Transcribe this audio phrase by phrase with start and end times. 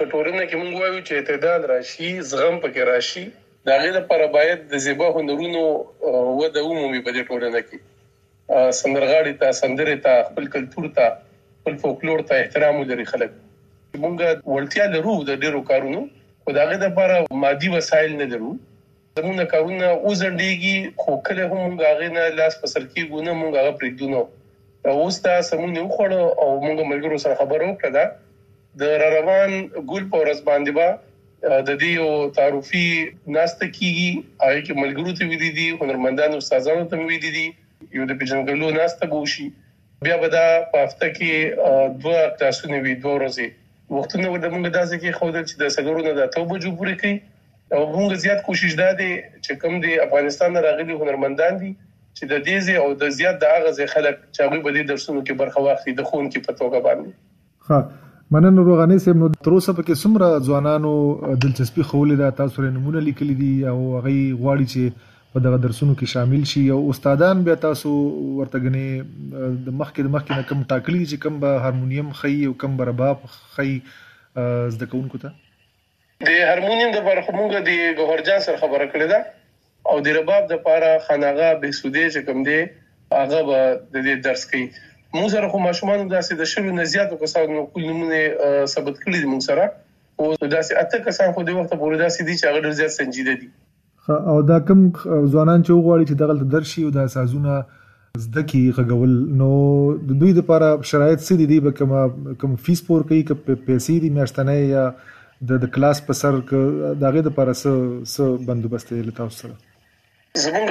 [0.00, 3.24] کټورنه کې مونږ وایو چې اعتدال راشي، زغم پکې راشي.
[3.68, 5.62] دا غي لپاره باید د زیبا هنرونو
[6.38, 7.78] و د عمومي په دې ټولنه کې.
[8.80, 11.06] سندرغاړي ته، سندرې ته، خپل کلچر ته،
[11.60, 13.34] خپل فولکلور ته احترام لري خلک.
[14.04, 16.02] مونږ ولتیا لرو د ډیرو کارونو،
[16.44, 18.52] خو دا غي لپاره مادي وسایل نه لرو.
[19.18, 23.72] زمونږ کارونه اوسندېږي خو کله هم مونږ غاغې نه لاس په سر کې مونږ هغه
[23.80, 24.08] پرېږدو.
[24.14, 24.22] نو،
[25.02, 26.10] اوس دا سمون یو خړ
[26.42, 28.04] او مونږ ملګرو سره خبرو کړه
[28.80, 29.50] د روان
[29.90, 30.88] ګل په ورځ باندې با
[31.68, 32.86] د دې یو تعارفي
[33.36, 34.10] ناشته کیږي.
[34.44, 37.46] هغه کې ملګرو ته ویلي دي هنرمندانو استادانو ته ویلي دي.
[37.96, 39.46] یو د پیژنګلو ناشته بوشي
[40.04, 41.32] بیا به دا په هفته کې
[42.04, 43.48] دوه کلاسونه وي، دوه ورځې.
[43.96, 47.16] وختونه ود موږ داسې کې خو چې د سګورو نه د توبه جو پوری کوي
[47.74, 49.10] او موږ زیات کوشش دا دي
[49.44, 51.70] چې کوم دی افغانستان راغلي هنرمندان دي،
[52.16, 55.34] چې د دې او د زیات د اغاز خلک چې هغه به د درسونو کې
[55.44, 57.10] برخه واخلي، د خون کې پتوګه باندې.
[57.68, 60.92] ها مننه روغاني سیم نو تر اوسه پکې څومره ځوانانو
[61.42, 65.94] دلچسپي خولې ده، تاسو رې نمونه لیکلي دي او هغه غواړي چې په دغه درسونو
[66.00, 66.62] کې شامل شي.
[66.76, 67.92] او استادان بیا تاسو
[68.38, 72.74] ورته غني د مخکې د مخکې کم ټاکلي چې کم به هارمونیم خي او کم
[72.80, 73.68] به رباب خي
[74.74, 75.32] زده کوونکو ته.
[76.30, 79.20] د هارمونیم د برخه مونږ د ګوهرجان سره خبره کړې ده
[79.92, 82.60] او د رباب د لپاره خناغه به سودې چې کم دی،
[83.22, 83.58] هغه به
[83.94, 84.66] د درس کوي.
[85.14, 88.20] موږ سره خو ماشومان داسې د شلو نه زیاتو کسانو کول نمونه
[88.74, 89.64] ثبت کړی دي موږ سره.
[90.18, 93.34] او داسې اته کسان خو د وخت پورې داسې دي چې هغه ډیر زیات سنجیده
[93.40, 93.48] دي.
[94.32, 94.80] او دا کم
[95.32, 97.56] ځوانان چې وغواړي چې دغه درشي او د سازونه
[98.24, 99.50] زده کی غغول نو
[100.10, 104.10] د دوی لپاره شرایط څه دي؟ به کوم کوم فیس پور کوي؟ ک پیسې دي
[104.18, 104.84] میاشتنه یا
[105.50, 106.62] د د کلاس په سر؟ ک
[107.02, 107.72] دغه لپاره څه
[108.14, 109.54] څه بندوبست لته سره؟
[110.44, 110.68] زمونږ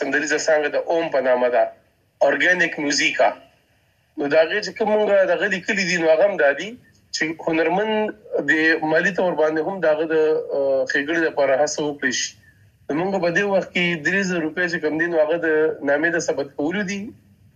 [0.00, 1.64] سندریزه څنګه د اوم په نامه ده
[2.28, 3.30] اورګانیک موزیکا
[4.18, 4.96] نو دا غي چې کومه
[5.30, 6.68] د غلي کلی دي، نو هغه هم دادي
[7.14, 7.90] چې هنرمن
[8.50, 8.52] د
[8.92, 10.16] مالی تور باندې هم دا داغه د
[10.90, 12.30] خېګړې لپاره هڅه وکړي شي.
[12.98, 15.48] موږ په دې وخت کې 3000 روپۍ چې کم دي، نو هغه د
[15.88, 17.02] نامې د ثبت کولو دي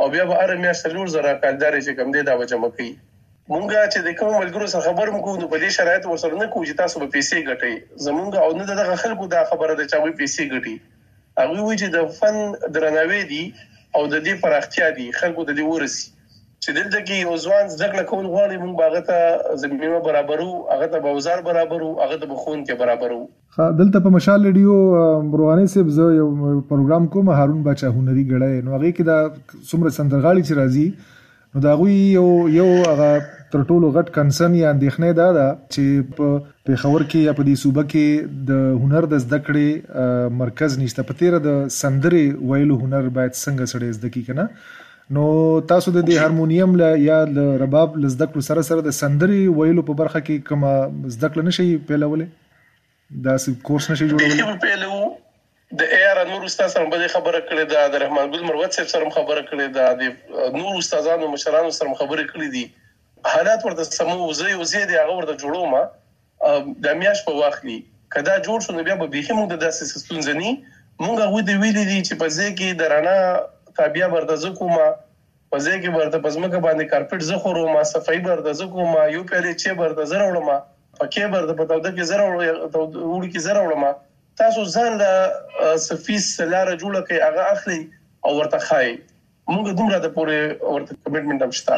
[0.00, 2.90] او بیا به اره میا سلور زرا کالدار چې کم دي، دا وجه مکي
[3.52, 6.66] مونږه چې د کوم ملګرو سره خبر مکو نو په دې شرایط ورسره نه کوی
[6.68, 7.74] چې تاسو به پیسې ګټئ.
[8.06, 10.76] زمونږ او نه دغه خلکو دا خبره ده چې وي پیسې ګټي.
[11.40, 12.36] هغه وی چې د فن
[12.76, 13.44] درناوي دي
[13.96, 16.06] او د دې پراختیا دي، خلکو د دې ورسي.
[16.64, 20.98] چې دلته کې یو ځوان زده کول غواړي، موږ باغ ته زمينه برابرو، هغه ته
[21.04, 23.20] بوزار برابرو، هغه ته بخون کې برابرو.
[23.58, 24.74] ها دلته په مشال ریډیو
[25.36, 26.26] برواني صاحب، زه یو
[26.72, 29.18] پروګرام کوم، هارون بچا هنري غړای نو هغه کې دا
[29.70, 30.88] څومره سندرغاړي چې راځي،
[31.54, 32.26] نو دا غوي یو
[32.56, 33.08] یو هغه
[33.54, 36.28] تر ټولو غټ کنسرن یا اندېښنه ده چې په
[36.68, 38.06] پیښور کې یا په دې صوبه کې
[38.52, 38.52] د
[38.84, 41.08] هنر د زده کړې مرکز نشته.
[41.08, 44.48] په تیر د سندرې ویلو هنر باید څنګه سړی زده کی کنه؟
[45.16, 45.22] نو
[45.70, 49.40] تاسو د دې هارمونیم ل یا د رباب ل زده کړو سره سره د سندري
[49.60, 50.66] ویلو په برخه کې کوم
[51.14, 52.28] زده کړل نشي پیلولې؟
[53.26, 55.00] دا څه کورس نشي جوړولې؟ پیلو
[55.80, 59.10] د ایر نور استاد سره به خبره کړې ده د رحمان ګل مروت صاحب سره
[59.18, 62.64] خبره کړې ده د نور استادانو مشرانو سره خبره کړې دي.
[63.34, 65.82] حالات ورته سمو زه یو زیاده هغه ورته جوړو ما
[66.86, 67.78] د میاش په واخلي.
[68.16, 70.52] کدا جوړ شو نو بیا به به موږ د داسې ستونزنی
[71.04, 73.16] مونږ غوډه ویلې دي چې په ځای کې درانه
[73.78, 74.88] تابیا برده، زه کومه.
[75.52, 79.00] په ځای کې برده، په ځمکه باندې کارپټ زه خورو ما صفای برده، زه کومه.
[79.14, 80.48] یو پیلې چې برته زره وړم
[81.00, 83.84] پکې برده، په توده کې زه زره وړ کې زه وړم
[84.40, 87.80] تاسو ځان له سفیس لاره جوړه کوي هغه اخلي
[88.24, 88.88] او ورته خای
[89.54, 90.38] موږ دومره د پوره
[90.74, 91.74] ورته کمیټمنټ هم شته.